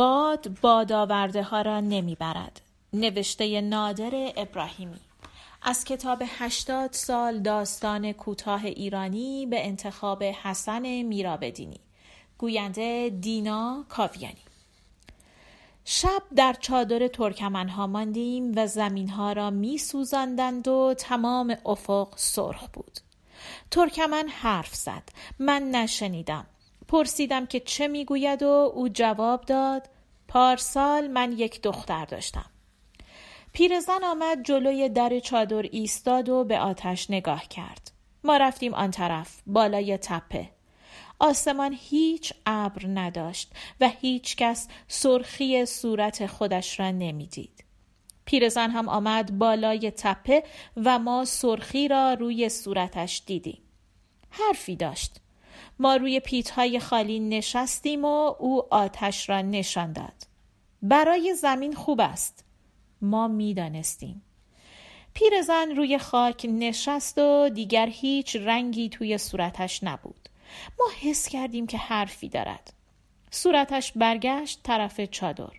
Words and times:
باد 0.00 0.60
بادآورده 0.60 1.42
ها 1.42 1.62
را 1.62 1.80
نمی‌برد. 1.80 2.60
نوشته 2.92 3.60
نادر 3.60 4.32
ابراهیمی. 4.36 5.00
از 5.62 5.84
کتاب 5.84 6.22
هشتاد 6.26 6.92
سال 6.92 7.38
داستان 7.38 8.12
کوتاه 8.12 8.64
ایرانی 8.64 9.46
به 9.46 9.66
انتخاب 9.66 10.22
حسن 10.22 11.02
میرابدینی. 11.02 11.80
گوینده 12.38 13.10
دینا 13.20 13.84
کاویانی. 13.88 14.44
شب 15.84 16.22
در 16.36 16.56
چادر 16.60 17.08
ترکمنها 17.08 17.86
ماندیم 17.86 18.52
و 18.56 18.66
زمینها 18.66 19.32
را 19.32 19.50
می 19.50 19.78
سوزندند 19.78 20.68
و 20.68 20.94
تمام 20.98 21.56
افق 21.66 22.08
سرخ 22.16 22.68
بود. 22.72 23.00
ترکمن 23.70 24.28
حرف 24.28 24.74
زد. 24.74 25.02
من 25.38 25.62
نشنیدم. 25.62 26.46
پرسیدم 26.90 27.46
که 27.46 27.60
چه 27.60 27.88
می‌گوید 27.88 28.42
و 28.42 28.72
او 28.74 28.88
جواب 28.88 29.44
داد 29.44 29.88
پارسال 30.28 31.08
من 31.08 31.32
یک 31.32 31.62
دختر 31.62 32.04
داشتم 32.04 32.50
پیرزن 33.52 34.04
آمد 34.04 34.42
جلوی 34.44 34.88
در 34.88 35.18
چادر 35.18 35.62
ایستاد 35.62 36.28
و 36.28 36.44
به 36.44 36.58
آتش 36.58 37.10
نگاه 37.10 37.48
کرد 37.48 37.92
ما 38.24 38.36
رفتیم 38.36 38.74
آن 38.74 38.90
طرف 38.90 39.42
بالای 39.46 39.98
تپه 39.98 40.50
آسمان 41.18 41.76
هیچ 41.80 42.32
ابر 42.46 42.86
نداشت 42.86 43.52
و 43.80 43.88
هیچ 43.88 44.36
کس 44.36 44.68
سرخی 44.88 45.66
صورت 45.66 46.26
خودش 46.26 46.80
را 46.80 46.90
نمی‌دید. 46.90 47.64
پیرزن 48.24 48.70
هم 48.70 48.88
آمد 48.88 49.38
بالای 49.38 49.90
تپه 49.90 50.42
و 50.76 50.98
ما 50.98 51.24
سرخی 51.24 51.88
را 51.88 52.14
روی 52.14 52.48
صورتش 52.48 53.22
دیدیم. 53.26 53.62
حرفی 54.30 54.76
داشت. 54.76 55.20
ما 55.80 55.96
روی 55.96 56.20
پیتهای 56.20 56.80
خالی 56.80 57.20
نشستیم 57.20 58.04
و 58.04 58.34
او 58.38 58.74
آتش 58.74 59.28
را 59.28 59.42
نشان 59.42 59.92
داد. 59.92 60.26
برای 60.82 61.34
زمین 61.34 61.72
خوب 61.72 62.00
است. 62.00 62.44
ما 63.00 63.28
می‌دانستیم. 63.28 64.22
پیرزن 65.14 65.70
روی 65.76 65.98
خاک 65.98 66.46
نشست 66.50 67.18
و 67.18 67.48
دیگر 67.48 67.86
هیچ 67.86 68.36
رنگی 68.36 68.88
توی 68.88 69.18
صورتش 69.18 69.84
نبود. 69.84 70.28
ما 70.78 70.86
حس 71.00 71.28
کردیم 71.28 71.66
که 71.66 71.78
حرفی 71.78 72.28
دارد. 72.28 72.72
صورتش 73.30 73.92
برگشت 73.92 74.62
طرف 74.62 75.00
چادر. 75.00 75.52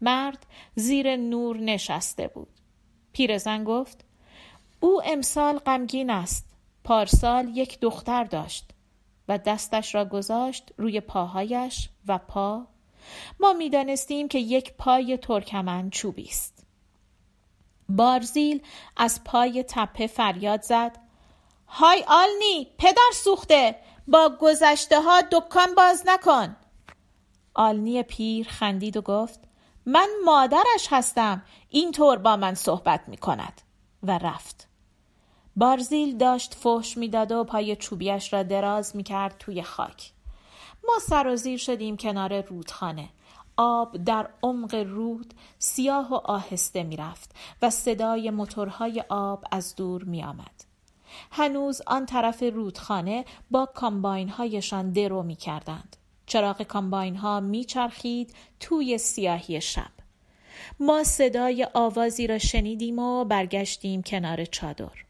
مرد 0.00 0.46
زیر 0.74 1.16
نور 1.16 1.56
نشسته 1.56 2.28
بود. 2.28 2.48
پیرزن 3.12 3.64
گفت 3.64 4.04
او 4.80 5.02
امسال 5.04 5.58
غمگین 5.58 6.10
است. 6.10 6.46
پارسال 6.84 7.56
یک 7.56 7.80
دختر 7.80 8.24
داشت 8.24 8.73
و 9.28 9.38
دستش 9.38 9.94
را 9.94 10.04
گذاشت 10.04 10.72
روی 10.76 11.00
پاهایش 11.00 11.88
و 12.06 12.18
پا. 12.18 12.66
ما 13.40 13.52
می‌دانستیم 13.52 14.28
که 14.28 14.38
یک 14.38 14.72
پای 14.72 15.16
ترکمن 15.16 15.90
چوبی 15.90 16.24
است. 16.28 16.66
بارزیل 17.88 18.62
از 18.96 19.24
پای 19.24 19.64
تپه 19.68 20.06
فریاد 20.06 20.62
زد. 20.62 20.98
های 21.68 22.04
آلنی 22.08 22.66
پدر 22.78 23.10
سوخته. 23.14 23.76
با 24.08 24.36
گذشته 24.40 25.00
ها 25.00 25.20
دکان 25.32 25.74
باز 25.74 26.02
نکن. 26.06 26.56
آلنی 27.54 28.02
پیر 28.02 28.48
خندید 28.48 28.96
و 28.96 29.02
گفت 29.02 29.40
من 29.86 30.08
مادرش 30.24 30.86
هستم. 30.90 31.42
اینطور 31.68 32.18
با 32.18 32.36
من 32.36 32.54
صحبت 32.54 33.08
می 33.08 33.16
کند 33.16 33.60
و 34.02 34.18
رفت. 34.18 34.68
بارزیل 35.56 36.16
داشت 36.16 36.54
فحش 36.54 36.96
می‌داد 36.96 37.32
و 37.32 37.44
پای 37.44 37.76
چوبیش 37.76 38.32
را 38.32 38.42
دراز 38.42 38.96
می 38.96 39.02
کرد 39.02 39.38
توی 39.38 39.62
خاک 39.62 40.12
ما 40.88 40.98
سر 40.98 41.26
و 41.26 41.36
زیر 41.36 41.58
شدیم 41.58 41.96
کنار 41.96 42.40
رودخانه 42.40 43.08
آب 43.56 43.96
در 43.96 44.28
عمق 44.42 44.74
رود 44.74 45.34
سیاه 45.58 46.10
و 46.10 46.14
آهسته 46.14 46.82
می‌رفت 46.82 47.34
و 47.62 47.70
صدای 47.70 48.30
موتورهای 48.30 49.04
آب 49.08 49.44
از 49.50 49.76
دور 49.76 50.04
می 50.04 50.24
آمد. 50.24 50.64
هنوز 51.30 51.82
آن 51.86 52.06
طرف 52.06 52.42
رودخانه 52.42 53.24
با 53.50 53.66
کامباین 53.66 54.28
هایشان 54.28 54.92
درو 54.92 55.22
می 55.22 55.36
کردند. 55.36 55.96
چراغ 56.26 56.62
کامباین 56.62 57.16
ها 57.16 57.40
می 57.40 57.64
چرخید 57.64 58.34
توی 58.60 58.98
سیاهی 58.98 59.60
شب. 59.60 59.90
ما 60.80 61.04
صدای 61.04 61.68
آوازی 61.74 62.26
را 62.26 62.38
شنیدیم 62.38 62.98
و 62.98 63.24
برگشتیم 63.24 64.02
کنار 64.02 64.44
چادر. 64.44 65.03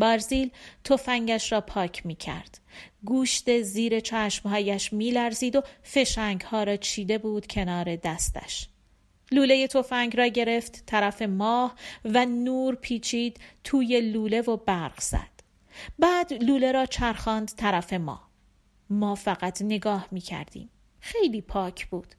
بارزیل 0.00 0.50
تفنگش 0.84 1.52
را 1.52 1.60
پاک 1.60 2.06
می 2.06 2.14
کرد. 2.14 2.60
گوشت 3.04 3.62
زیر 3.62 4.00
چشمهایش 4.00 4.92
می 4.92 5.10
لرزید 5.10 5.56
و 5.56 5.62
فشنگ 5.82 6.40
ها 6.40 6.62
را 6.62 6.76
چیده 6.76 7.18
بود 7.18 7.46
کنار 7.46 7.96
دستش. 7.96 8.68
لوله 9.32 9.66
تفنگ 9.66 10.16
را 10.16 10.26
گرفت 10.26 10.82
طرف 10.86 11.22
ماه 11.22 11.74
و 12.04 12.26
نور 12.26 12.74
پیچید 12.74 13.40
توی 13.64 14.00
لوله 14.00 14.40
و 14.40 14.56
برق 14.56 15.00
زد. 15.00 15.40
بعد 15.98 16.32
لوله 16.32 16.72
را 16.72 16.86
چرخاند 16.86 17.52
طرف 17.56 17.92
ما. 17.92 18.20
ما 18.90 19.14
فقط 19.14 19.62
نگاه 19.62 20.08
می 20.10 20.20
کردیم. 20.20 20.70
خیلی 21.00 21.40
پاک 21.40 21.86
بود. 21.86 22.14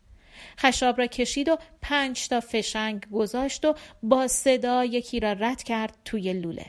خشاب 0.60 1.00
را 1.00 1.08
کشید 1.08 1.50
و 1.50 1.58
پنج 1.82 2.28
تا 2.28 2.40
فشنگ 2.40 3.06
گذاشت 3.12 3.66
و 3.66 3.76
با 4.04 4.28
صدا 4.28 4.86
یکی 4.86 5.20
را 5.20 5.32
رد 5.32 5.64
کرد 5.64 5.98
توی 6.06 6.34
لوله. 6.34 6.66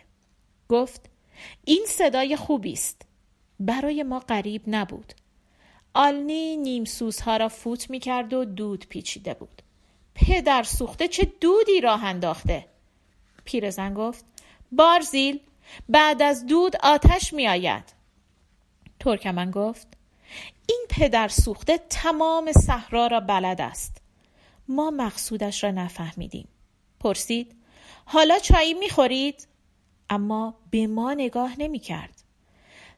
گفت 0.73 1.11
این 1.65 1.85
صدای 1.89 2.37
خوبی 2.37 2.73
است. 2.73 3.03
برای 3.61 4.03
ما 4.03 4.19
غریب 4.19 4.63
نبود. 4.67 5.13
آلنی 5.95 6.57
نیم 6.57 6.85
سوزها 6.85 7.37
را 7.37 7.49
فوت 7.49 7.91
می 7.91 7.99
کرد 7.99 8.33
و 8.33 8.45
دود 8.45 8.87
پیچیده 8.89 9.35
بود. 9.35 9.63
پدر 10.15 10.63
سوخته 10.63 11.09
چه 11.09 11.33
دودی 11.41 11.81
راه 11.81 12.05
انداخته 12.05 12.67
پیرزن 13.45 13.95
گفت 13.95 14.25
بارزیل 14.73 15.41
بعد 15.89 16.23
از 16.23 16.47
دود 16.47 16.77
آتش 16.77 17.33
می 17.33 17.49
آید 17.49 17.85
ترکمن 19.01 19.51
گفت 19.51 19.87
این 20.67 20.87
پدر 20.91 21.29
سوخته 21.29 21.79
تمام 21.79 22.53
صحرا 22.53 23.07
را 23.07 23.21
بلد 23.21 23.61
است 23.61 23.97
ما 24.69 24.91
مقصودش 24.91 25.65
را 25.65 25.71
نفهمیدیم 25.71 26.49
پرسید 27.01 27.57
حالا 28.05 28.39
چایی 28.39 28.75
می 28.75 28.91
خورید؟ 28.91 29.47
اما 30.13 30.55
به 30.71 30.87
ما 30.87 31.15
نگاه 31.15 31.55
نمی 31.59 31.79
کرد. 31.79 32.23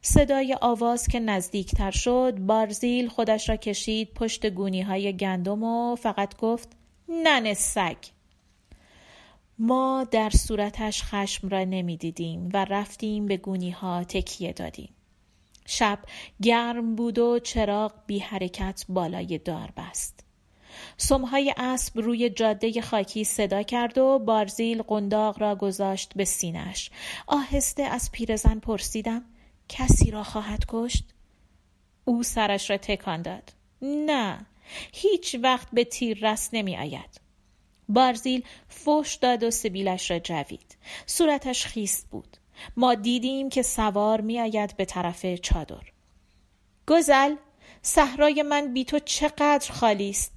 صدای 0.01 0.57
آواز 0.61 1.07
که 1.07 1.19
نزدیکتر 1.19 1.91
شد 1.91 2.37
بارزیل 2.39 3.07
خودش 3.07 3.49
را 3.49 3.55
کشید 3.55 4.13
پشت 4.13 4.45
گونی 4.45 4.81
های 4.81 5.17
گندم 5.17 5.63
و 5.63 5.95
فقط 5.95 6.37
گفت 6.37 6.69
نن 7.09 7.53
سگ 7.53 7.97
ما 9.59 10.07
در 10.11 10.29
صورتش 10.29 11.03
خشم 11.03 11.49
را 11.49 11.63
نمی‌دیدیم 11.63 12.49
و 12.53 12.65
رفتیم 12.65 13.25
به 13.25 13.37
گونی 13.37 13.71
ها 13.71 14.03
تکیه 14.03 14.53
دادیم. 14.53 14.89
شب 15.65 15.99
گرم 16.41 16.95
بود 16.95 17.19
و 17.19 17.39
چراغ 17.39 17.93
بی 18.07 18.19
حرکت 18.19 18.85
بالای 18.89 19.37
دار 19.37 19.73
بست. 19.77 20.24
سمهای 20.97 21.53
اسب 21.57 21.99
روی 21.99 22.29
جاده 22.29 22.81
خاکی 22.81 23.23
صدا 23.23 23.63
کرد 23.63 23.97
و 23.97 24.19
بارزیل 24.19 24.81
قنداق 24.81 25.41
را 25.41 25.55
گذاشت 25.55 26.13
به 26.15 26.25
سینش. 26.25 26.89
آهسته 27.27 27.83
از 27.83 28.11
پیرزن 28.11 28.59
پرسیدم 28.59 29.25
کسی 29.69 30.11
را 30.11 30.23
خواهد 30.23 30.63
کشت؟ 30.67 31.03
او 32.05 32.23
سرش 32.23 32.69
را 32.69 32.77
تکان 32.77 33.21
داد. 33.21 33.53
نه 33.81 34.45
هیچ 34.93 35.35
وقت 35.43 35.67
به 35.73 35.83
تیر 35.83 36.31
رست 36.31 36.53
نمی 36.53 36.77
آید. 36.77 37.21
بارزیل 37.89 38.43
فوش 38.69 39.15
داد 39.15 39.43
و 39.43 39.51
سبیلش 39.51 40.11
را 40.11 40.19
جوید. 40.19 40.77
صورتش 41.05 41.65
خیست 41.65 42.07
بود. 42.09 42.37
ما 42.77 42.95
دیدیم 42.95 43.49
که 43.49 43.61
سوار 43.61 44.21
می 44.21 44.39
آید 44.39 44.77
به 44.77 44.85
طرف 44.85 45.25
چادر. 45.35 45.91
گزل 46.87 47.35
صحرای 47.81 48.41
من 48.41 48.73
بی 48.73 48.85
تو 48.85 48.99
چقدر 48.99 49.71
خالی 49.71 50.09
است. 50.09 50.34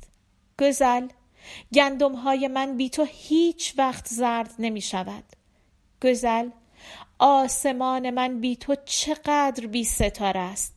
گزل. 0.60 1.08
گندم 1.75 2.14
های 2.14 2.49
من 2.49 2.76
بی 2.76 2.90
تو 2.90 3.06
هیچ 3.08 3.75
وقت 3.78 4.08
زرد 4.08 4.55
نمی 4.58 4.81
شود. 4.81 5.25
گزل 6.02 6.50
آسمان 7.19 8.10
من 8.10 8.40
بی 8.40 8.56
تو 8.56 8.76
چقدر 8.84 9.66
بی 9.66 9.84
ستاره 9.84 10.40
است. 10.40 10.76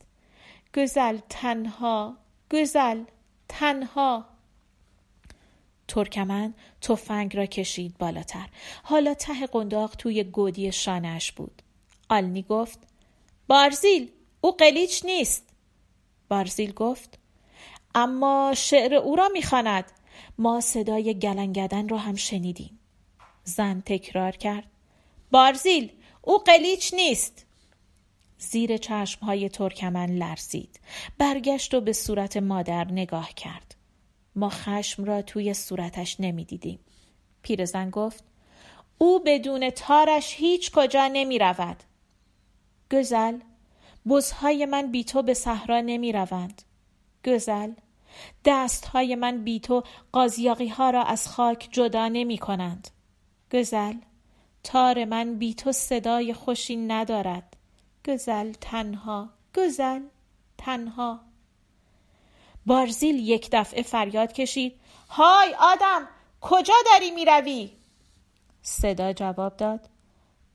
گزل 0.74 1.18
تنها 1.28 2.16
گزل 2.52 3.04
تنها. 3.48 4.24
ترکمن 5.88 6.54
تفنگ 6.80 7.36
را 7.36 7.46
کشید 7.46 7.98
بالاتر. 7.98 8.48
حالا 8.82 9.14
ته 9.14 9.46
قنداق 9.46 9.96
توی 9.96 10.24
گودی 10.24 10.72
شانهش 10.72 11.32
بود. 11.32 11.62
آلنی 12.08 12.42
گفت 12.42 12.78
بارزیل 13.46 14.10
او 14.40 14.52
قلیچ 14.52 15.04
نیست. 15.04 15.48
بارزیل 16.28 16.72
گفت 16.72 17.18
اما 17.94 18.54
شعر 18.56 18.94
او 18.94 19.16
را 19.16 19.28
می‌خواند 19.28 19.84
ما 20.38 20.60
صدای 20.60 21.14
گلنگدن 21.14 21.88
را 21.88 21.98
هم 21.98 22.14
شنیدیم 22.14 22.78
زن 23.44 23.82
تکرار 23.86 24.32
کرد 24.32 24.66
بارزیل 25.30 25.92
او 26.22 26.38
قلیچ 26.38 26.94
نیست 26.94 27.46
زیر 28.38 28.76
چشمهای 28.76 29.48
ترکمن 29.48 30.06
لرزید 30.06 30.80
برگشت 31.18 31.74
و 31.74 31.80
به 31.80 31.92
صورت 31.92 32.36
مادر 32.36 32.84
نگاه 32.84 33.34
کرد 33.34 33.74
ما 34.36 34.48
خشم 34.48 35.04
را 35.04 35.22
توی 35.22 35.54
صورتش 35.54 36.20
نمی‌دیدیم. 36.20 36.78
پیرزن 37.42 37.90
گفت 37.90 38.24
او 38.98 39.22
بدون 39.26 39.70
تارش 39.70 40.34
هیچ 40.36 40.70
کجا 40.70 41.10
نمی 41.12 41.38
رود. 41.38 41.82
گزل 42.92 43.38
بزهای 44.08 44.66
من 44.66 44.90
بی 44.90 45.04
تو 45.04 45.22
به 45.22 45.34
صحرا 45.34 45.80
نمی 45.80 46.12
روند. 46.12 46.62
گزل. 47.24 47.72
دستهای 48.44 49.14
من 49.14 49.44
بی 49.44 49.60
تو 49.60 49.82
قازیاقی 50.12 50.68
ها 50.68 50.90
را 50.90 51.02
از 51.02 51.28
خاک 51.28 51.68
جدا 51.72 52.08
نمی 52.08 52.38
کنند. 52.38 52.88
گزل. 53.52 53.94
تار 54.64 55.04
من 55.04 55.38
بی 55.38 55.54
تو 55.54 55.72
صدای 55.72 56.34
خوشی 56.34 56.76
ندارد. 56.76 57.56
گزل 58.08 58.52
تنها. 58.52 59.28
گزل 59.56 60.00
تنها. 60.58 61.20
بارزیل 62.66 63.14
یک 63.14 63.48
دفعه 63.52 63.82
فریاد 63.82 64.32
کشید. 64.32 64.80
های 65.08 65.54
آدم 65.54 66.08
کجا 66.40 66.74
داری 66.92 67.10
می‌روی 67.10 67.70
صدا 68.62 69.12
جواب 69.12 69.56
داد. 69.56 69.88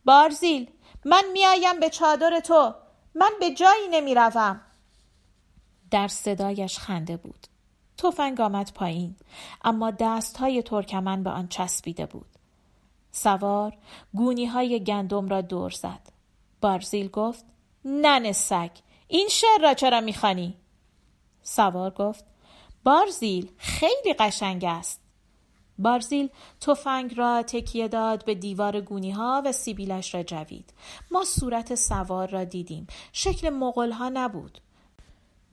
بارزیل 0.05 0.71
من 1.05 1.23
میآیم 1.33 1.79
به 1.79 1.89
چادر 1.89 2.39
تو. 2.39 2.73
من 3.15 3.31
به 3.39 3.51
جایی 3.51 3.87
نمی‌روم 3.91 4.61
در 5.91 6.07
صدایش 6.07 6.79
خنده 6.79 7.17
بود. 7.17 7.47
تفنگ 7.97 8.41
آمد 8.41 8.73
پایین 8.73 9.15
اما 9.63 9.91
دست 9.91 10.37
های 10.37 10.61
ترکمن 10.61 11.23
به 11.23 11.29
آن 11.29 11.47
چسبیده 11.47 12.05
بود. 12.05 12.27
سوار 13.11 13.77
گونی 14.13 14.45
های 14.45 14.83
گندم 14.83 15.27
را 15.27 15.41
دور 15.41 15.69
زد. 15.69 16.09
بارزیل 16.61 17.07
گفت 17.07 17.45
نن 17.85 18.31
سگ 18.31 18.71
این 19.07 19.27
شعر 19.31 19.61
را 19.61 19.73
چرا 19.73 20.01
می‌خوانی؟ 20.01 20.53
سوار 21.41 21.91
گفت 21.91 22.25
بارزیل 22.83 23.51
خیلی 23.57 24.13
قشنگ 24.19 24.63
است. 24.63 25.01
بارزیل 25.79 26.29
تفنگ 26.61 27.17
را 27.17 27.43
تکیه 27.43 27.87
داد 27.87 28.25
به 28.25 28.35
دیوار 28.35 28.81
گونی 28.81 29.11
ها 29.11 29.41
و 29.45 29.51
سیبیلش 29.51 30.15
را 30.15 30.23
جوید. 30.23 30.73
ما 31.11 31.23
صورت 31.23 31.75
سوار 31.75 32.29
را 32.29 32.43
دیدیم. 32.43 32.87
شکل 33.13 33.49
مغل 33.49 33.91
ها 33.91 34.09
نبود. 34.09 34.57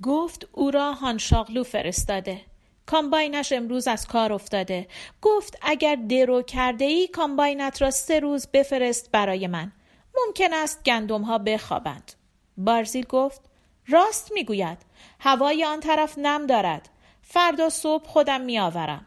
گفت 0.02 0.48
او 0.52 0.70
را 0.70 0.92
هانشاغلو 0.92 1.64
فرستاده. 1.64 2.40
کامباینش 2.86 3.52
امروز 3.52 3.88
از 3.88 4.06
کار 4.06 4.32
افتاده. 4.32 4.88
گفت 5.22 5.58
اگر 5.62 5.94
درو 5.94 6.42
کرده 6.42 6.84
ای 6.84 7.08
کامباینت 7.08 7.82
را 7.82 7.90
سه 7.90 8.20
روز 8.20 8.46
بفرست 8.52 9.10
برای 9.10 9.46
من. 9.46 9.72
ممکن 10.16 10.52
است 10.54 10.84
گندم 10.84 11.22
ها 11.22 11.38
بخوابند. 11.38 12.12
بارزیل 12.56 13.04
گفت 13.04 13.40
راست 13.88 14.32
می‌گوید. 14.32 14.78
هوای 15.20 15.64
آن 15.64 15.80
طرف 15.80 16.18
نم 16.18 16.46
دارد. 16.46 16.88
فردا 17.22 17.68
صبح 17.68 18.06
خودم 18.06 18.40
میآورم. 18.40 19.06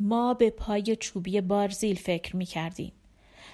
ما 0.00 0.34
به 0.34 0.50
پای 0.50 0.96
چوبی 0.96 1.40
بارزیل 1.40 1.96
فکر 1.96 2.36
می 2.36 2.46
کردیم. 2.46 2.92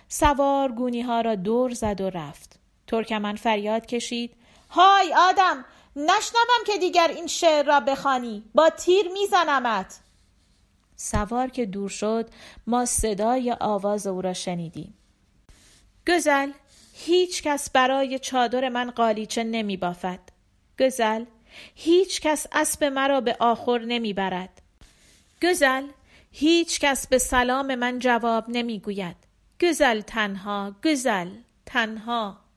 سوار 0.08 0.72
گونی 0.72 1.00
ها 1.00 1.20
را 1.20 1.34
دور 1.34 1.70
زد 1.70 2.00
و 2.00 2.10
رفت. 2.10 2.58
ترکمن 2.86 3.36
فریاد 3.36 3.86
کشید. 3.86 4.34
های 4.70 5.14
آدم! 5.14 5.64
نشنوم 5.98 6.64
که 6.66 6.78
دیگر 6.78 7.08
این 7.08 7.26
شعر 7.26 7.66
را 7.66 7.80
بخوانی. 7.80 8.44
با 8.54 8.70
تیر 8.70 9.08
میزنمت. 9.08 10.00
سوار 10.96 11.48
که 11.48 11.66
دور 11.66 11.88
شد 11.88 12.28
ما 12.66 12.84
صدای 12.84 13.56
آواز 13.60 14.06
او 14.06 14.22
را 14.22 14.32
شنیدیم. 14.32 14.94
گزل 16.08 16.50
هیچ 16.94 17.42
کس 17.42 17.70
برای 17.70 18.18
چادر 18.18 18.68
من 18.68 18.90
قالیچه 18.90 19.44
نمی 19.44 19.76
بافد 19.76 20.20
گزل 20.80 21.24
هیچ 21.74 22.20
کس 22.20 22.46
اسب 22.52 22.84
مرا 22.84 23.20
به 23.20 23.36
آخر 23.40 23.78
نمی 23.78 24.12
برد 24.12 24.62
گزل 25.42 25.86
هیچ 26.32 26.80
کس 26.80 27.06
به 27.06 27.18
سلام 27.18 27.74
من 27.74 27.98
جواب 27.98 28.44
نمی 28.48 28.80
گوید 28.80 29.16
گزل 29.60 30.00
تنها 30.00 30.74
گزل 30.84 31.28
تنها. 31.66 32.47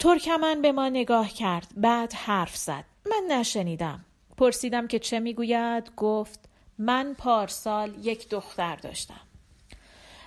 ترکمن 0.00 0.62
به 0.62 0.72
ما 0.72 0.88
نگاه 0.88 1.28
کرد. 1.28 1.72
بعد 1.76 2.12
حرف 2.12 2.56
زد. 2.56 2.84
من 3.06 3.36
نشنیدم. 3.36 4.04
پرسیدم 4.36 4.86
که 4.86 4.98
چه 4.98 5.20
می‌گوید؟ 5.20 5.92
گفت 5.96 6.40
من 6.78 7.14
پارسال 7.18 8.06
یک 8.06 8.28
دختر 8.28 8.76
داشتم. 8.76 9.20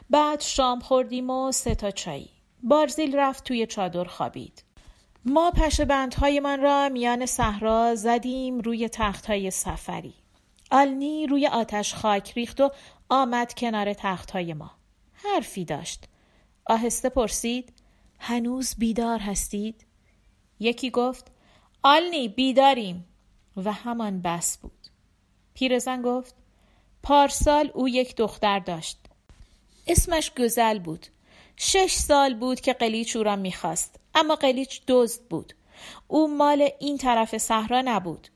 بعد 0.09 0.41
شام 0.41 0.79
خوردیم 0.79 1.29
و 1.29 1.51
سه 1.51 1.75
تا 1.75 1.91
چایی 1.91 2.29
بارزیل 2.63 3.15
رفت 3.15 3.43
توی 3.43 3.65
چادر 3.65 4.03
خوابید. 4.03 4.63
ما 5.25 5.51
پش 5.51 5.81
بندهایمان 5.81 6.61
را 6.61 6.89
میان 6.89 7.25
صحرا 7.25 7.95
زدیم 7.95 8.59
روی 8.59 8.89
تختهای 8.89 9.51
سفری. 9.51 10.13
آلنی 10.71 11.27
روی 11.27 11.47
آتش 11.47 11.93
خاک 11.93 12.33
ریخت 12.33 12.61
و 12.61 12.71
آمد 13.09 13.53
کنار 13.53 13.93
تختهای 13.93 14.53
ما. 14.53 14.71
حرفی 15.13 15.65
داشت. 15.65 16.03
آهسته 16.65 17.09
پرسید 17.09 17.82
هنوز 18.25 18.75
بیدار 18.77 19.19
هستید؟ 19.19 19.85
یکی 20.59 20.89
گفت 20.89 21.31
آلنی 21.83 22.27
بیداریم. 22.27 23.05
و 23.57 23.71
همان 23.71 24.21
بس 24.21 24.57
بود. 24.57 24.87
پیرزن 25.53 26.01
گفت 26.01 26.35
پارسال 27.03 27.71
او 27.73 27.89
یک 27.89 28.15
دختر 28.15 28.59
داشت. 28.59 28.97
اسمش 29.87 30.31
گزل 30.37 30.79
بود. 30.79 31.07
شش 31.57 31.93
سال 31.93 32.33
بود 32.33 32.61
که 32.61 32.73
قلیچ 32.73 33.15
او 33.15 33.23
را 33.23 33.35
می‌خواست 33.35 33.99
اما 34.15 34.35
قلیچ 34.35 34.81
دزد 34.87 35.21
بود. 35.21 35.53
او 36.07 36.37
مال 36.37 36.69
این 36.79 36.97
طرف 36.97 37.37
صحرا 37.37 37.81
نبود. 37.85 38.27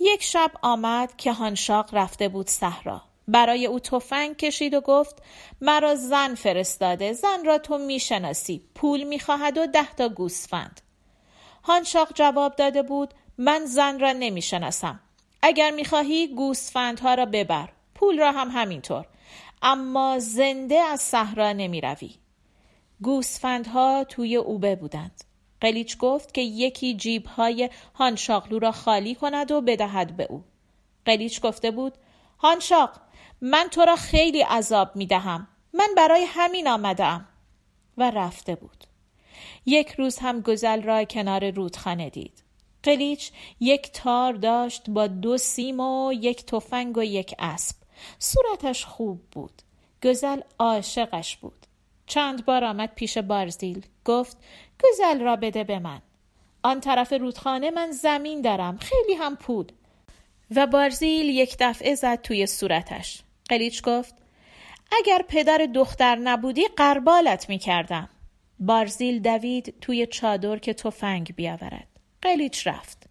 یک 0.00 0.22
شب 0.22 0.52
آمد 0.62 1.16
که 1.16 1.32
هانشاق 1.32 1.94
رفته 1.94 2.28
بود 2.28 2.48
صحرا. 2.48 3.07
برای 3.28 3.66
او 3.66 3.80
تفنگ 3.80 4.36
کشید 4.36 4.74
و 4.74 4.80
گفت 4.80 5.22
مرا 5.60 5.94
زن 5.94 6.34
فرستاده 6.34 7.12
زن 7.12 7.44
را 7.44 7.58
تو 7.58 7.78
می‌شناسی 7.78 8.62
پول 8.74 9.02
می‌خواهد 9.02 9.58
و 9.58 9.66
ده 9.66 9.94
تا 9.94 10.08
گوسفند. 10.08 10.80
هانشاق 11.64 12.12
جواب 12.14 12.56
داده 12.56 12.82
بود 12.82 13.14
من 13.38 13.66
زن 13.66 13.98
را 13.98 14.12
نمی‌شناسم. 14.12 15.00
اگر 15.42 15.70
می‌خواهی 15.70 16.26
گوسفندها 16.34 17.14
را 17.14 17.26
ببر 17.26 17.68
پول 17.94 18.18
را 18.18 18.32
هم 18.32 18.48
همینطور. 18.50 19.06
اما 19.62 20.18
زنده 20.18 20.80
از 20.80 21.00
صحرا 21.00 21.52
نمی‌روی. 21.52 22.14
گوسفندها 23.02 24.04
توی 24.04 24.36
اوبه 24.36 24.76
بودند. 24.76 25.24
قلیچ 25.60 25.98
گفت 25.98 26.34
که 26.34 26.40
یکی 26.40 26.94
جیبهای 26.94 27.70
هانشاقلو 27.94 28.58
را 28.58 28.72
خالی 28.72 29.14
کند 29.14 29.50
و 29.50 29.60
بدهد 29.60 30.16
به 30.16 30.26
او. 30.30 30.44
قلیچ 31.04 31.40
گفته 31.40 31.70
بود 31.70 31.94
هانشاق 32.38 32.90
من 33.40 33.68
تو 33.70 33.80
را 33.80 33.96
خیلی 33.96 34.42
عذاب 34.42 34.96
می 34.96 35.06
دهم 35.06 35.48
من 35.72 35.88
برای 35.96 36.24
همین 36.28 36.68
آمدم 36.68 37.28
و 37.98 38.10
رفته 38.10 38.54
بود. 38.54 38.84
یک 39.66 39.90
روز 39.90 40.18
هم 40.18 40.40
گزل 40.40 40.82
را 40.82 41.04
کنار 41.04 41.50
رودخانه 41.50 42.10
دید. 42.10 42.42
قلیچ 42.82 43.30
یک 43.60 43.92
تار 43.92 44.32
داشت 44.32 44.90
با 44.90 45.06
دو 45.06 45.38
سیم 45.38 45.80
و 45.80 46.12
یک 46.12 46.46
تفنگ 46.46 46.96
و 46.96 47.02
یک 47.02 47.34
اسب. 47.38 47.76
صورتش 48.18 48.84
خوب 48.84 49.20
بود. 49.32 49.62
گزل 50.02 50.40
عاشقش 50.58 51.36
بود. 51.36 51.66
چند 52.06 52.44
بار 52.44 52.64
آمد 52.64 52.94
پیش 52.94 53.18
بارزیل. 53.18 53.86
گفت 54.04 54.36
گزل 54.84 55.20
را 55.20 55.36
بده 55.36 55.64
به 55.64 55.78
من. 55.78 56.02
آن 56.62 56.80
طرف 56.80 57.12
رودخانه 57.12 57.70
من 57.70 57.90
زمین 57.90 58.42
دارم. 58.42 58.78
خیلی 58.78 59.14
هم 59.14 59.36
پول. 59.36 59.66
و 60.56 60.66
بارزیل 60.66 61.28
یک 61.28 61.56
دفعه 61.60 61.94
زد 61.94 62.22
توی 62.22 62.46
صورتش. 62.46 63.22
قلیچ 63.48 63.82
گفت 63.82 64.14
اگر 64.98 65.24
پدر 65.28 65.58
دختر 65.74 66.16
نبودی 66.16 66.68
قربالت 66.76 67.48
می 67.48 67.58
کردم. 67.58 68.08
بارزیل 68.60 69.22
دوید 69.22 69.74
توی 69.80 70.06
چادر 70.06 70.58
که 70.58 70.74
تفنگ 70.74 71.34
بیاورد. 71.36 71.88
قلیچ 72.22 72.66
رفت. 72.66 73.08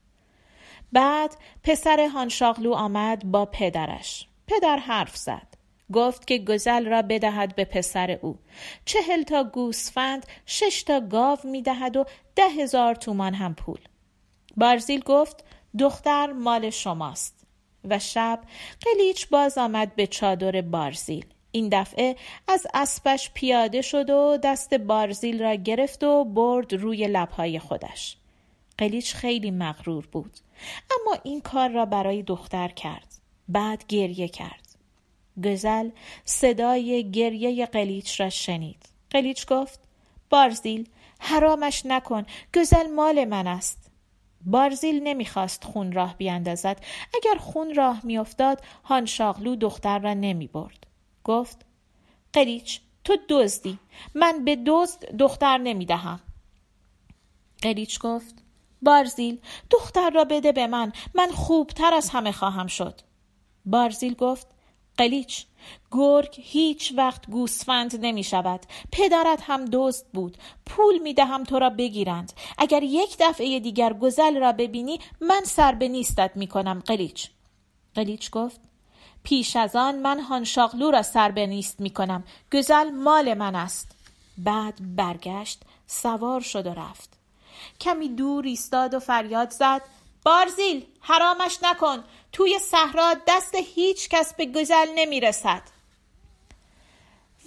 بعد 0.92 1.36
پسر 1.64 2.08
هانشاغلو 2.14 2.74
آمد 2.74 3.32
با 3.32 3.46
پدرش. 3.46 4.28
پدر 4.48 4.78
حرف 4.78 5.18
زد. 5.18 5.48
گفت 5.94 6.28
که 6.28 6.38
گزل 6.38 6.86
را 6.86 7.02
بدهد 7.02 7.56
به 7.56 7.66
پسر 7.66 8.12
او. 8.22 8.40
چهل 8.86 9.24
تا 9.24 9.44
گوسفند، 9.44 10.26
شش 10.46 10.84
تا 10.84 11.00
گاو 11.00 11.38
می 11.44 11.62
دهد 11.62 11.98
و 11.98 12.06
ده 12.36 12.50
هزار 12.50 12.96
تومان 12.96 13.34
هم 13.34 13.56
پول. 13.56 13.80
بارزیل 14.58 15.00
گفت 15.00 15.46
دختر 15.80 16.32
مال 16.32 16.70
شماست. 16.70 17.37
و 17.84 18.00
شب 18.00 18.40
قلیچ 18.82 19.30
باز 19.30 19.58
آمد 19.58 19.96
به 19.96 20.08
چادر 20.08 20.62
بارزیل. 20.62 21.26
این 21.52 21.70
دفعه 21.72 22.16
از 22.48 22.68
اسبش 22.74 23.32
پیاده 23.34 23.82
شد 23.82 24.10
و 24.10 24.38
دست 24.44 24.74
بارزیل 24.74 25.44
را 25.44 25.56
گرفت 25.56 26.04
و 26.04 26.26
برد 26.26 26.74
روی 26.74 27.08
لبهای 27.08 27.60
خودش. 27.60 28.18
قلیچ 28.78 29.14
خیلی 29.14 29.52
مغرور 29.52 30.08
بود 30.12 30.38
اما 30.92 31.18
این 31.24 31.42
کار 31.42 31.70
را 31.70 31.86
برای 31.86 32.24
دختر 32.24 32.68
کرد. 32.68 33.08
بعد 33.50 33.84
گریه 33.88 34.28
کرد. 34.28 34.68
گزل 35.44 35.90
صدای 36.26 37.12
گریه 37.12 37.66
قلیچ 37.66 38.22
را 38.22 38.30
شنید. 38.30 38.90
قلیچ 39.10 39.48
گفت 39.48 39.80
بارزیل 40.30 40.90
حرامش 41.20 41.86
نکن. 41.86 42.26
گزل 42.56 42.92
مال 42.92 43.26
من 43.26 43.48
است. 43.48 43.87
بارزیل 44.46 45.04
نمی‌خواست 45.04 45.64
خون 45.64 45.92
راه 45.92 46.18
بیاندازد. 46.18 46.86
اگر 47.16 47.36
خون 47.40 47.76
راه 47.76 48.02
میافتاد 48.04 48.62
هان 48.84 49.06
شاغلو 49.06 49.56
دختر 49.56 50.00
را 50.00 50.14
نمی 50.14 50.48
برد. 50.48 50.88
گفت 51.24 51.66
قریچ 52.34 52.82
تو 53.04 53.18
دزدی. 53.30 53.80
من 54.16 54.46
به 54.46 54.58
دزد 54.66 55.16
دختر 55.16 55.58
نمی‌دهم. 55.58 56.20
قریچ 57.62 58.00
گفت 58.00 58.36
بارزیل 58.82 59.40
دختر 59.70 60.10
را 60.10 60.26
بده 60.26 60.52
به 60.52 60.68
من. 60.68 60.92
من 61.16 61.32
خوبتر 61.32 61.94
از 61.94 62.10
همه 62.10 62.32
خواهم 62.32 62.68
شد. 62.68 63.02
بارزیل 63.66 64.14
گفت 64.14 64.48
قلیچ. 64.98 65.46
گرگ 65.92 66.36
هیچ 66.38 66.94
وقت 66.98 67.30
گوسفند 67.30 68.06
نمی 68.06 68.24
شود. 68.24 68.60
پدرت 68.92 69.44
هم 69.44 69.66
دزد 69.66 70.06
بود. 70.14 70.38
پول 70.66 70.98
می 70.98 71.14
دهم 71.14 71.44
تو 71.44 71.60
را 71.60 71.70
بگیرند. 71.70 72.34
اگر 72.58 72.84
یک 72.84 73.16
دفعه 73.20 73.60
دیگر 73.60 73.94
گزل 73.94 74.38
را 74.38 74.52
ببینی 74.52 75.00
من 75.22 75.42
سر 75.46 75.72
به 75.72 75.88
نیستت 75.88 76.32
می 76.36 76.48
کنم 76.48 76.84
قلیچ. 76.86 77.30
قلیچ 77.96 78.32
گفت 78.32 78.60
پیش 79.24 79.56
از 79.56 79.76
آن 79.76 80.00
من 80.00 80.20
هانشاغلو 80.20 80.92
را 80.92 81.02
سر 81.02 81.32
به 81.32 81.48
نیست 81.48 81.80
می 81.80 81.90
کنم. 81.90 82.24
گزل 82.54 82.90
مال 82.90 83.34
من 83.34 83.56
است. 83.56 83.92
بعد 84.38 84.96
برگشت 84.96 85.62
سوار 85.88 86.42
شد 86.42 86.68
و 86.68 86.74
رفت. 86.74 87.10
کمی 87.82 88.10
دور 88.10 88.46
ایستاد 88.46 88.94
و 88.94 89.00
فریاد 89.00 89.50
زد. 89.50 89.82
بارزیل 90.28 90.86
حرامش 91.00 91.58
نکن. 91.64 92.04
توی 92.32 92.60
صحرا 92.60 93.16
دست 93.28 93.56
هیچ 93.56 94.10
کس 94.10 94.34
به 94.34 94.46
گزل 94.46 94.88
نمی‌رسد. 94.96 95.62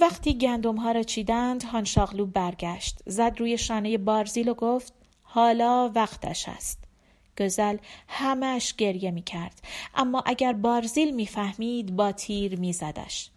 وقتی 0.00 0.38
گندم 0.38 0.76
ها 0.76 0.92
را 0.92 1.02
چیدند 1.02 1.62
هانشاغلو 1.62 2.26
برگشت. 2.26 2.98
زد 3.06 3.34
روی 3.38 3.58
شانه 3.58 3.98
بارزیل 3.98 4.48
و 4.48 4.54
گفت 4.54 4.92
حالا 5.22 5.92
وقتش 5.94 6.48
است. 6.48 6.78
گزل 7.38 7.76
همش 8.08 8.74
گریه 8.74 9.10
می 9.10 9.22
کرد 9.22 9.60
اما 9.94 10.22
اگر 10.26 10.52
بارزیل 10.52 11.14
می‌فهمید 11.14 11.96
با 11.96 12.12
تیر 12.12 12.58
میزدش. 12.58 13.30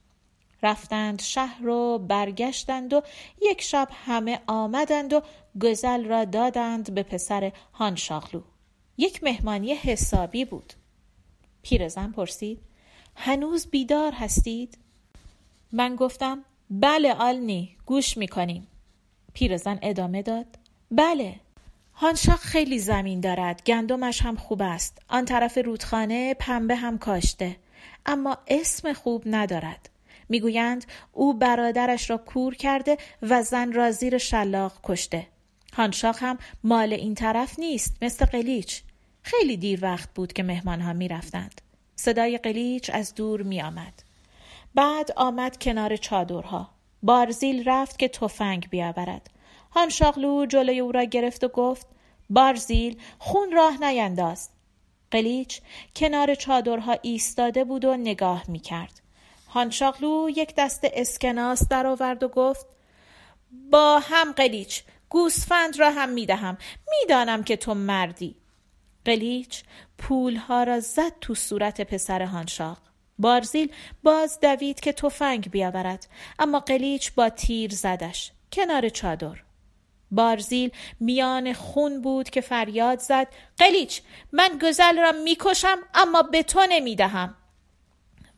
رفتند 0.62 1.22
شهر 1.22 1.68
و 1.68 1.98
برگشتند 1.98 2.94
و 2.94 3.02
یک 3.42 3.62
شب 3.62 3.90
همه 4.06 4.40
آمدند 4.48 5.14
و 5.14 5.22
گزل 5.62 6.06
را 6.06 6.26
دادند 6.26 6.94
به 6.94 7.04
پسر 7.04 7.52
هانشاغلو. 7.74 8.42
یک 8.98 9.24
مهمانی 9.24 9.74
حسابی 9.74 10.46
بود. 10.46 10.74
پیرزن 11.62 12.12
پرسید 12.12 12.60
هنوز 13.16 13.68
بیدار 13.68 14.12
هستید؟ 14.12 14.78
من 15.72 15.96
گفتم 15.96 16.44
بله 16.70 17.14
آلنی 17.14 17.78
گوش 17.86 18.18
می‌کنیم. 18.18 18.68
پیرزن 19.34 19.80
ادامه 19.82 20.22
داد 20.22 20.46
بله. 20.92 21.36
هانشاق 21.94 22.40
خیلی 22.40 22.80
زمین 22.80 23.20
دارد 23.20 23.64
گندمش 23.66 24.22
هم 24.22 24.36
خوب 24.36 24.62
است. 24.62 25.02
آن 25.08 25.26
طرف 25.26 25.58
رودخانه 25.58 26.34
پنبه 26.34 26.76
هم 26.76 26.98
کاشته 26.98 27.56
اما 28.06 28.38
اسم 28.48 28.94
خوب 28.94 29.24
ندارد. 29.26 29.90
می‌گویند 30.30 30.86
او 31.14 31.34
برادرش 31.34 32.10
را 32.10 32.18
کور 32.18 32.56
کرده 32.56 32.98
و 33.22 33.44
زن 33.44 33.72
را 33.72 33.92
زیر 33.92 34.18
شلاق 34.18 34.80
کشته. 34.84 35.28
هانشاق 35.74 36.16
هم 36.20 36.38
مال 36.64 36.94
این 36.94 37.16
طرف 37.16 37.60
نیست 37.60 37.98
مثل 38.02 38.26
قلیچ 38.26 38.82
خیلی 39.22 39.58
دیر 39.58 39.80
وقت 39.82 40.10
بود 40.14 40.34
که 40.34 40.44
مهمان 40.44 40.82
ها 40.82 40.94
می 40.94 41.08
رفتند. 41.08 41.62
صدای 41.96 42.38
قلیچ 42.38 42.92
از 42.94 43.16
دور 43.16 43.42
می 43.42 43.62
آمد. 43.62 44.04
بعد 44.76 45.12
آمد 45.16 45.58
کنار 45.58 45.96
چادرها. 45.96 46.70
بارزیل 47.04 47.64
رفت 47.70 48.00
که 48.00 48.08
تفنگ 48.08 48.70
بیاورد. 48.70 49.30
هانشاغلو 49.72 50.46
جلوی 50.46 50.80
او 50.80 50.92
را 50.92 51.04
گرفت 51.04 51.44
و 51.44 51.48
گفت 51.48 51.88
بارزیل 52.30 52.98
خون 53.20 53.52
راه 53.52 53.84
نینداز. 53.84 54.50
قلیچ 55.12 55.62
کنار 55.96 56.36
چادرها 56.36 56.98
ایستاده 57.02 57.64
بود 57.64 57.86
و 57.86 57.98
نگاه 57.98 58.44
می 58.48 58.60
کرد. 58.60 59.02
هانشاغلو 59.48 60.30
یک 60.30 60.54
دست 60.58 60.82
اسکناس 60.84 61.68
درآورد 61.68 62.24
و 62.24 62.28
گفت 62.28 62.66
با 63.72 64.00
هم 64.04 64.32
قلیچ 64.32 64.84
گوسفند 65.14 65.80
را 65.80 65.92
هم 65.92 66.10
می 66.10 66.26
دهم 66.26 66.58
می‌دانم 66.90 67.44
که 67.44 67.58
تو 67.58 67.74
مردی. 67.74 68.36
قلیچ 69.06 69.64
پولها 69.98 70.64
را 70.64 70.80
زد 70.80 71.20
تو 71.22 71.36
صورت 71.36 71.82
پسر 71.82 72.22
هانشاق. 72.22 72.78
بارزیل 73.20 73.72
باز 74.04 74.40
دوید 74.40 74.80
که 74.80 74.94
تفنگ 74.94 75.52
بیاورد. 75.52 76.08
اما 76.40 76.60
قلیچ 76.60 77.12
با 77.12 77.30
تیر 77.30 77.72
زدش 77.74 78.32
کنار 78.52 78.90
چادر. 78.90 79.44
بارزیل 80.12 80.72
میان 81.00 81.54
خون 81.54 82.02
بود 82.02 82.30
که 82.30 82.42
فریاد 82.42 83.00
زد. 83.00 83.28
قلیچ 83.58 84.02
من 84.32 84.60
گزل 84.62 84.98
را 84.98 85.12
می‌کشم 85.12 85.78
اما 85.94 86.22
به 86.22 86.44
تو 86.44 86.66
نمی‌دهم. 86.70 87.36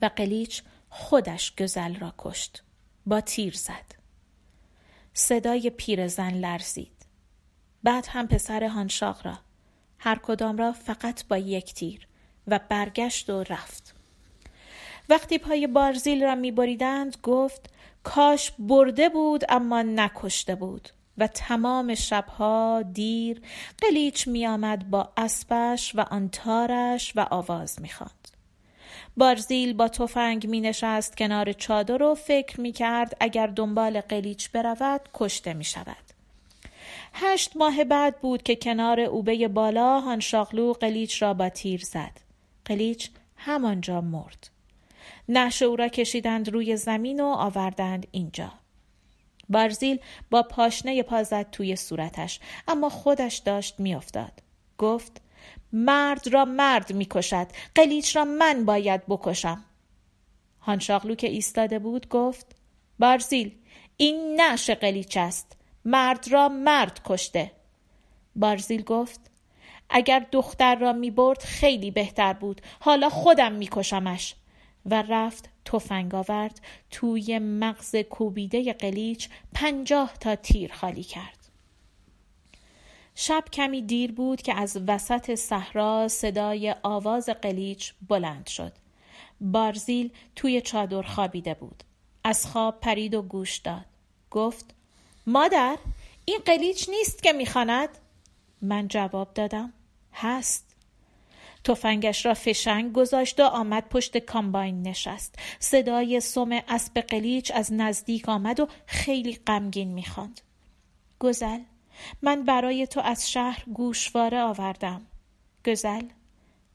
و 0.02 0.10
قلیچ 0.16 0.64
خودش 0.90 1.56
گزل 1.56 1.96
را 1.96 2.14
کشت. 2.18 2.64
با 3.06 3.22
تیر 3.22 3.54
زد. 3.54 3.95
صدای 5.18 5.70
پیرزن 5.70 6.34
لرزید. 6.34 7.06
بعد 7.84 8.08
هم 8.10 8.28
پسر 8.28 8.64
هانشاق 8.64 9.26
را 9.28 9.38
هر 10.00 10.20
کدام 10.24 10.58
را 10.58 10.72
فقط 10.72 11.28
با 11.28 11.38
یک 11.38 11.74
تیر 11.74 12.08
و 12.48 12.60
برگشت 12.70 13.30
و 13.30 13.44
رفت. 13.44 13.96
وقتی 15.10 15.38
پای 15.38 15.68
بارزیل 15.68 16.24
را 16.24 16.36
میبریدند 16.36 17.18
گفت 17.24 17.70
کاش 18.04 18.52
برده 18.60 19.10
بود 19.10 19.44
اما 19.50 19.82
نکشته 19.82 20.56
بود 20.56 20.90
و 21.18 21.28
تمام 21.28 21.96
شبها 21.96 22.84
دیر 22.94 23.42
قلیچ 23.82 24.28
میآمد 24.28 24.90
با 24.90 25.14
اسبش 25.18 25.96
و 25.96 26.02
آنتارش 26.02 27.14
و 27.16 27.28
آواز 27.32 27.82
می‌خواند. 27.82 28.25
بارزیل 29.18 29.74
با 29.74 29.88
تفنگ 29.88 30.48
می 30.48 30.62
نشست 30.62 31.18
کنار 31.18 31.54
چادر 31.54 32.04
و 32.04 32.16
فکر 32.16 32.62
می 32.62 32.72
کرد 32.72 33.18
اگر 33.20 33.48
دنبال 33.48 34.02
قلیچ 34.02 34.52
برود 34.52 35.02
کشته 35.14 35.54
می 35.54 35.64
شود. 35.64 36.06
هشت 37.14 37.58
ماه 37.58 37.84
بعد 37.84 38.22
بود 38.22 38.44
که 38.44 38.56
کنار 38.56 39.00
اوبه 39.00 39.48
بالا 39.48 40.00
هانشاغلو 40.00 40.74
قلیچ 40.74 41.22
را 41.22 41.34
با 41.34 41.50
تیر 41.50 41.82
زد. 41.82 42.20
قلیچ 42.66 43.10
همانجا 43.38 44.02
مرد. 44.02 44.50
نش 45.30 45.62
او 45.62 45.76
را 45.76 45.88
کشیدند 45.88 46.50
روی 46.50 46.78
زمین 46.78 47.20
و 47.20 47.26
آوردند 47.26 48.08
اینجا. 48.12 48.52
بارزیل 49.50 50.00
با 50.32 50.44
پاشنه 50.44 51.04
پا 51.04 51.24
زد 51.24 51.50
توی 51.52 51.76
صورتش 51.76 52.40
اما 52.68 52.90
خودش 52.90 53.38
داشت 53.38 53.80
میافتاد. 53.80 54.32
گفت 54.78 55.22
مرد 55.78 56.28
را 56.28 56.46
مرد 56.46 56.94
می‌کشد. 56.94 57.48
قلیچ 57.76 58.16
را 58.16 58.26
من 58.26 58.66
باید 58.66 59.02
بکشم. 59.08 59.66
هانشاغلو 60.62 61.16
که 61.16 61.30
ایستاده 61.30 61.80
بود 61.80 62.10
گفت 62.10 62.56
بارزیل 63.00 63.56
این 63.98 64.42
نش 64.42 64.70
قلیچ 64.70 65.18
است. 65.18 65.58
مرد 65.86 66.28
را 66.28 66.50
مرد 66.50 67.02
کشته. 67.06 67.52
بارزیل 68.36 68.84
گفت 68.84 69.20
اگر 69.90 70.26
دختر 70.32 70.76
را 70.76 70.94
می 70.94 71.12
برد 71.12 71.40
خیلی 71.40 71.92
بهتر 71.92 72.34
بود. 72.34 72.62
حالا 72.80 73.10
خودم 73.10 73.52
میکشمش. 73.52 74.36
و 74.86 75.02
رفت 75.02 75.50
تفنگ 75.66 76.16
آورد 76.16 76.62
توی 76.92 77.40
مغز 77.40 77.96
کوبیده 77.96 78.74
قلیچ 78.74 79.30
پنجاه 79.54 80.14
تا 80.20 80.36
تیر 80.36 80.74
خالی 80.74 81.04
کرد. 81.04 81.35
شب 83.16 83.44
کمی 83.54 83.82
دیر 83.82 84.12
بود 84.12 84.42
که 84.42 84.54
از 84.54 84.78
وسط 84.88 85.36
صحرا 85.36 86.08
صدای 86.08 86.76
آواز 86.84 87.30
قلیچ 87.30 87.94
بلند 88.08 88.48
شد. 88.48 88.72
بارزیل 89.42 90.12
توی 90.36 90.62
چادر 90.62 91.02
خوابیده 91.02 91.54
بود. 91.54 91.84
از 92.24 92.48
خواب 92.48 92.80
پرید 92.80 93.16
و 93.16 93.22
گوش 93.22 93.58
داد. 93.58 93.86
گفت 94.32 94.66
مادر 95.28 95.78
این 96.26 96.40
قلیچ 96.46 96.90
نیست 96.90 97.24
که 97.24 97.34
می‌خواند؟ 97.34 97.90
من 98.62 98.88
جواب 98.88 99.34
دادم 99.34 99.74
هست. 100.14 100.76
تفنگش 101.64 102.26
را 102.26 102.34
فشنگ 102.34 102.94
گذاشت 102.94 103.40
و 103.40 103.44
آمد 103.44 103.90
پشت 103.90 104.18
کامباین 104.18 104.82
نشست. 104.88 105.36
صدای 105.60 106.20
سم 106.20 106.50
اسب 106.68 107.02
قلیچ 107.02 107.52
از 107.56 107.74
نزدیک 107.74 108.30
آمد 108.30 108.60
و 108.60 108.68
خیلی 108.86 109.40
غمگین 109.48 109.94
می‌خواند. 109.94 110.42
گزل 111.20 111.60
من 112.22 112.44
برای 112.44 112.88
تو 112.88 113.02
از 113.02 113.32
شهر 113.32 113.64
گوشواره 113.74 114.42
آوردم. 114.42 115.02
گزل 115.66 116.08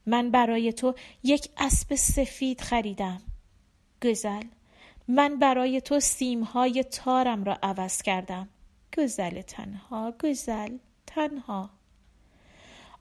من 0.05 0.31
برای 0.31 0.73
تو 0.73 0.95
یک 1.23 1.49
اسب 1.57 1.95
سفید 1.95 2.61
خریدم. 2.61 3.21
گزل 4.03 4.43
من 5.07 5.39
برای 5.39 5.81
تو 5.81 5.99
سیمهای 5.99 6.83
تارم 6.83 7.43
را 7.43 7.57
عوض 7.63 8.01
کردم. 8.01 8.49
گزل 8.97 9.41
تنها 9.41 10.13
گزل 10.23 10.77
تنها. 11.07 11.69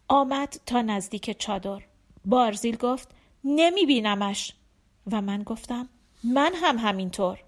آمد 0.09 0.61
تا 0.67 0.83
نزدیک 0.83 1.39
چادر. 1.39 1.83
بارزیل 2.25 2.77
گفت 2.77 3.09
نمی 3.45 3.87
بینمش 3.87 4.55
و 5.13 5.21
من 5.21 5.43
گفتم 5.43 5.89
من 6.25 6.53
هم 6.55 6.79
همینطور. 6.79 7.39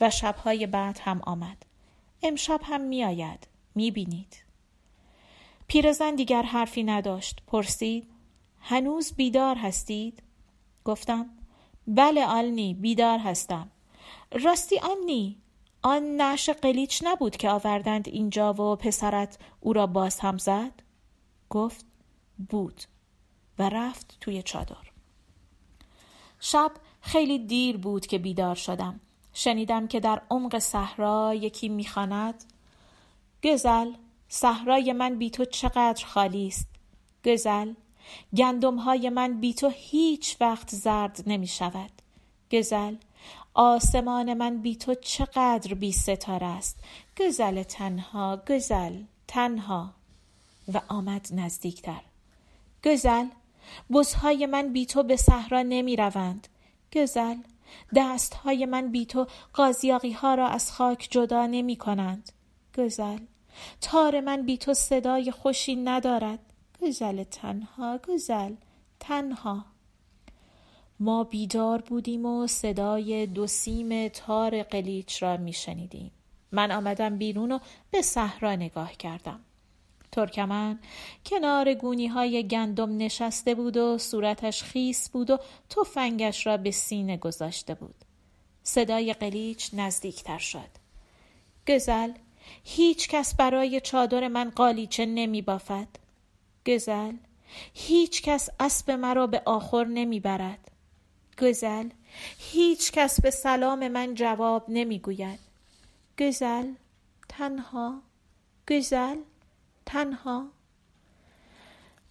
و 0.00 0.10
شبهای 0.10 0.66
بعد 0.66 0.98
هم 0.98 1.20
آمد. 1.22 1.66
امشب 2.22 2.60
هم 2.64 2.80
میآید. 2.80 3.46
می‌بینید. 3.74 4.44
پیرزن 5.66 6.14
دیگر 6.14 6.42
حرفی 6.42 6.84
نداشت. 6.84 7.42
پرسید 7.46 8.08
هنوز 8.60 9.12
بیدار 9.12 9.56
هستید؟ 9.56 10.22
گفتم 10.84 11.30
بله 11.86 12.26
آلنی 12.26 12.74
بیدار 12.74 13.18
هستم. 13.18 13.70
راستی 14.32 14.78
آنی 14.78 15.38
آن 15.82 16.02
نعش 16.02 16.50
قلیچ 16.50 17.02
نبود 17.04 17.36
که 17.36 17.50
آوردند 17.50 18.08
اینجا 18.08 18.52
و 18.52 18.76
پسرت 18.76 19.38
او 19.60 19.72
را 19.72 19.86
باز 19.86 20.20
هم 20.20 20.38
زد؟ 20.38 20.72
گفت 21.50 21.86
بود 22.50 22.82
و 23.58 23.68
رفت 23.68 24.16
توی 24.20 24.42
چادر. 24.42 24.92
شب 26.40 26.72
خیلی 27.00 27.38
دیر 27.38 27.76
بود 27.76 28.06
که 28.06 28.18
بیدار 28.18 28.54
شدم. 28.54 29.00
شنیدم 29.32 29.86
که 29.86 30.00
در 30.00 30.22
عمق 30.30 30.58
صحرا 30.58 31.34
یکی 31.34 31.68
می‌خواند 31.68 32.44
گزل 33.44 33.92
صحرای 34.28 34.92
من 34.92 35.18
بی 35.18 35.30
تو 35.30 35.44
چقدر 35.44 36.06
خالی 36.06 36.46
است. 36.46 36.68
گزل 37.24 37.72
گندم 38.36 38.76
های 38.76 39.08
من 39.08 39.40
بی 39.40 39.54
تو 39.54 39.68
هیچ 39.74 40.36
وقت 40.40 40.74
زرد 40.74 41.22
نمی 41.26 41.46
شود. 41.46 41.90
گزل 42.52 42.94
آسمان 43.54 44.34
من 44.34 44.62
بی 44.62 44.76
تو 44.76 44.94
چقدر 44.94 45.74
بی 45.74 45.92
ستاره 45.92 46.46
است. 46.46 46.78
گزل 47.18 47.62
تنها 47.62 48.42
گزل 48.48 49.02
تنها. 49.28 49.90
و 50.74 50.80
آمد 50.88 51.28
نزدیکتر. 51.32 52.00
گزل 52.84 53.26
بزهای 53.92 54.46
من 54.46 54.72
بی 54.72 54.86
تو 54.86 55.02
به 55.02 55.16
صحرا 55.16 55.62
نمی 55.62 55.96
روند. 55.96 56.48
گزل 56.92 57.36
دستهای 57.96 58.66
من 58.66 58.92
بی 58.92 59.06
تو 59.06 59.26
قازیاقی 59.52 60.12
ها 60.12 60.34
را 60.34 60.48
از 60.48 60.72
خاک 60.72 61.08
جدا 61.10 61.46
نمی 61.46 61.76
کنند. 61.76 62.32
گزل 62.78 63.18
تار 63.80 64.20
من 64.20 64.42
بی 64.42 64.58
تو 64.58 64.74
صدای 64.74 65.30
خوشی 65.30 65.76
ندارد 65.76 66.38
گزل 66.82 67.22
تنها 67.22 67.98
گزل 67.98 68.54
تنها 69.00 69.64
ما 71.00 71.24
بیدار 71.24 71.80
بودیم 71.80 72.26
و 72.26 72.46
صدای 72.46 73.26
دو 73.26 73.46
سیم 73.46 74.08
تار 74.08 74.62
قلیچ 74.62 75.22
را 75.22 75.36
می 75.36 75.52
شنیدیم. 75.52 76.10
من 76.52 76.72
آمدم 76.72 77.18
بیرون 77.18 77.52
و 77.52 77.58
به 77.90 78.02
صحرا 78.02 78.56
نگاه 78.56 78.92
کردم. 78.92 79.40
ترکمن 80.12 80.78
کنار 81.26 81.74
گونی 81.74 82.06
های 82.06 82.48
گندم 82.48 82.96
نشسته 82.96 83.54
بود 83.54 83.76
و 83.76 83.98
صورتش 83.98 84.62
خیس 84.62 85.10
بود 85.10 85.30
و 85.30 85.38
تفنگش 85.70 86.46
را 86.46 86.56
به 86.56 86.70
سینه 86.70 87.16
گذاشته 87.16 87.74
بود. 87.74 87.94
صدای 88.62 89.12
قلیچ 89.12 89.70
نزدیکتر 89.72 90.38
شد. 90.38 90.70
گزل 91.68 92.12
هیچ 92.64 93.08
کس 93.08 93.34
برای 93.34 93.80
چادر 93.80 94.28
من 94.28 94.50
قالیچه 94.50 95.06
نمی 95.06 95.42
بافد. 95.42 95.88
گزل 96.66 97.16
هیچ 97.74 98.22
کس 98.22 98.48
اسب 98.60 98.90
مرا 98.90 99.26
به 99.26 99.42
آخر 99.44 99.84
نمی 99.84 100.20
برد. 100.20 100.70
گزل 101.38 101.88
هیچ 102.38 102.92
کس 102.92 103.20
به 103.20 103.30
سلام 103.30 103.88
من 103.88 104.14
جواب 104.14 104.64
نمی 104.68 104.98
گوید. 104.98 105.38
گزل 106.18 106.72
تنها 107.28 108.02
گزل 108.68 109.16
تنها 109.86 110.48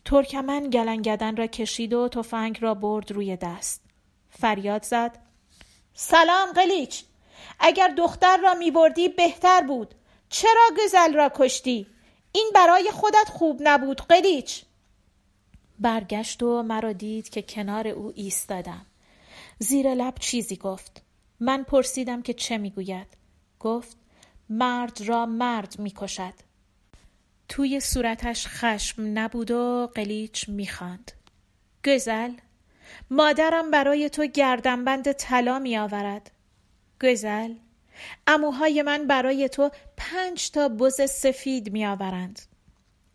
ترکمن 0.05 0.69
گلنگدن 0.69 1.35
را 1.37 1.47
کشید 1.47 1.93
و 1.93 2.09
تفنگ 2.09 2.57
را 2.61 2.73
برد 2.73 3.11
روی 3.11 3.37
دست 3.37 3.81
فریاد 4.29 4.83
زد 4.83 5.17
سلام 5.93 6.51
قلیچ 6.51 7.03
اگر 7.59 7.87
دختر 7.87 8.37
را 8.37 8.53
می 8.53 8.71
بردی 8.71 9.09
بهتر 9.09 9.61
بود 9.61 9.95
چرا 10.31 10.69
گزل 10.83 11.13
را 11.13 11.31
کشتی؟ 11.35 11.87
این 12.31 12.51
برای 12.55 12.91
خودت 12.91 13.29
خوب 13.29 13.59
نبود 13.63 14.01
قلیچ. 14.01 14.63
برگشت 15.79 16.43
و 16.43 16.63
مرا 16.63 16.93
دید 16.93 17.29
که 17.29 17.41
کنار 17.41 17.87
او 17.87 18.13
ایستادم. 18.15 18.85
زیر 19.59 19.93
لب 19.93 20.15
چیزی 20.19 20.55
گفت. 20.55 21.01
من 21.39 21.63
پرسیدم 21.63 22.21
که 22.21 22.33
چه 22.33 22.57
می‌گوید. 22.57 23.07
گفت 23.59 23.97
مرد 24.49 25.01
را 25.01 25.25
مرد 25.25 25.79
می‌کشد. 25.79 26.33
توی 27.49 27.79
صورتش 27.79 28.47
خشم 28.47 29.19
نبود 29.19 29.51
و 29.51 29.91
قلیچ 29.95 30.49
می‌خواند. 30.49 31.11
گزل 31.85 32.31
مادرم 33.09 33.71
برای 33.71 34.09
تو 34.09 34.25
گردنبند 34.25 35.11
طلا 35.11 35.59
می 35.59 35.77
آورد 35.77 36.31
گزل 37.01 37.53
اموهای 38.27 38.81
من 38.81 39.07
برای 39.07 39.49
تو 39.49 39.71
پنج 39.97 40.51
تا 40.51 40.69
بز 40.69 41.01
سفید 41.11 41.71
می 41.71 41.85
آورند 41.85 42.41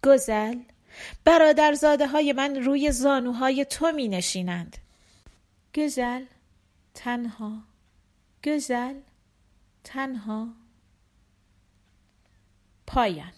گزل 0.05 0.59
برادرزاده 1.25 2.07
های 2.07 2.33
من 2.33 2.57
روی 2.57 2.93
زانوهای 2.93 3.65
تو 3.65 3.93
می 3.93 4.09
نشینند 4.09 4.77
گزل 5.75 6.25
تنها. 6.95 7.63
گزل 8.45 8.95
تنها. 9.85 10.49
پایان. 12.87 13.33